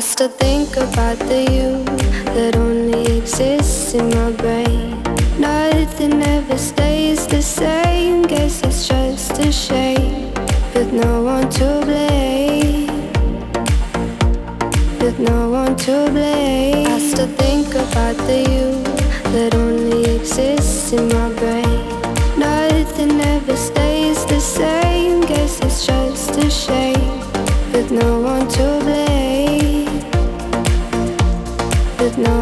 [0.00, 1.82] still think about the you
[2.34, 5.02] that only exists in my brain.
[5.38, 8.22] Nothing ever stays the same.
[8.22, 10.34] Guess it's just a shame,
[10.74, 12.88] with no one to blame.
[15.00, 16.88] With no one to blame.
[16.88, 18.82] I still think about the you
[19.32, 21.88] that only exists in my brain.
[22.38, 25.22] Nothing ever stays the same.
[25.22, 27.20] Guess it's just a shame,
[27.72, 28.75] with no one to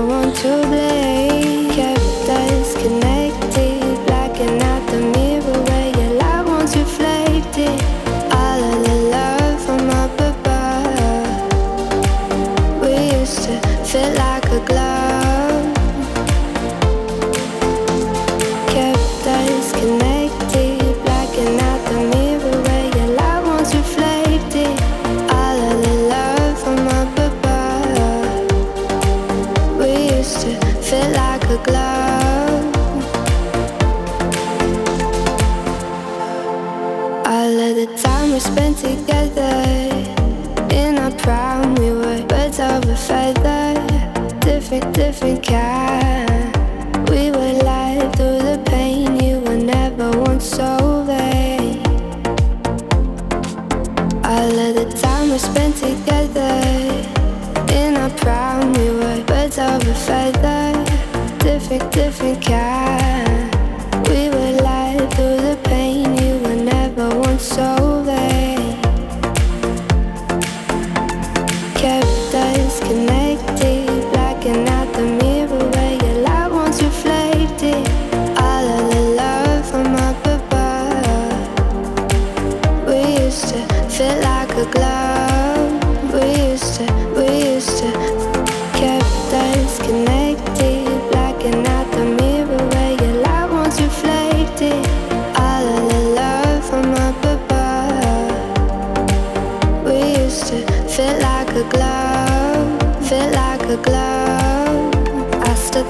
[0.06, 1.53] one to blame.
[44.80, 46.56] Different kind.
[47.08, 49.20] We were light through the pain.
[49.20, 51.82] You were never once so vain.
[54.24, 56.54] All of the time we spent together
[57.72, 60.33] in our prime, we were birds of a feather,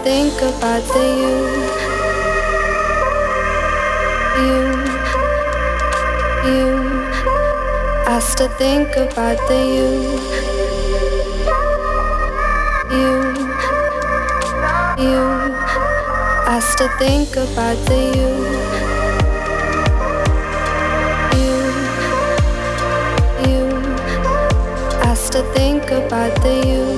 [0.04, 1.36] think about the you,
[6.50, 6.64] you,
[8.06, 9.60] I still think about the
[12.92, 13.33] you,
[16.54, 18.30] I still think about the you,
[21.40, 21.54] you,
[23.50, 23.62] you.
[25.02, 26.93] I still think about the you,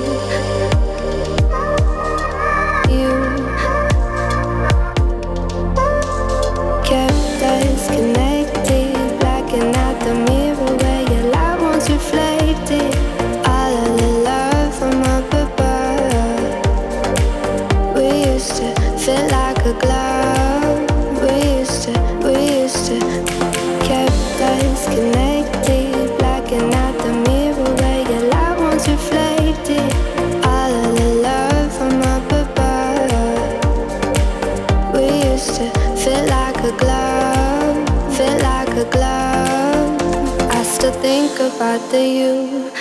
[40.87, 42.71] I think about the you